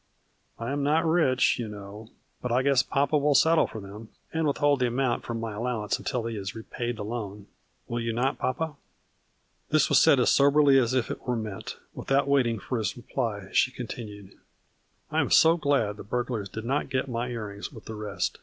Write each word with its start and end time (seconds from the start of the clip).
I 0.57 0.71
am 0.71 0.81
not 0.81 1.05
rich, 1.05 1.59
you 1.59 1.67
know, 1.67 2.09
but 2.41 2.51
I 2.51 2.63
guess 2.63 2.81
papa 2.81 3.19
will 3.19 3.35
settle 3.35 3.67
for 3.67 3.79
them 3.79 4.09
and 4.33 4.47
withhold 4.47 4.79
the 4.79 4.87
amount 4.87 5.23
from 5.23 5.39
my 5.39 5.53
allowance 5.53 5.99
until 5.99 6.25
he 6.25 6.35
is 6.37 6.55
repaid 6.55 6.95
the 6.97 7.03
loan, 7.05 7.45
will 7.87 7.99
you 7.99 8.11
not 8.11 8.39
papa?" 8.39 8.73
This 9.69 9.89
was 9.89 9.99
said 10.01 10.19
as 10.19 10.31
soberly 10.31 10.79
as 10.79 10.95
if 10.95 11.11
it 11.11 11.27
were 11.27 11.35
meant. 11.35 11.77
Without 11.93 12.27
wait 12.27 12.47
ing 12.47 12.57
for 12.57 12.79
his 12.79 12.97
reply, 12.97 13.51
she 13.51 13.69
continued:" 13.69 14.33
I 15.11 15.19
am 15.21 15.29
so 15.29 15.55
glad 15.55 15.97
the 15.97 16.03
burglars 16.03 16.49
did 16.49 16.65
not 16.65 16.89
get 16.89 17.07
my 17.07 17.27
A 17.27 17.29
FLURRY 17.29 17.29
IN 17.29 17.29
DIAMONDS. 17.29 17.31
41 17.31 17.31
earrings 17.31 17.71
with 17.71 17.85
the 17.85 17.93
rest. 17.95 18.39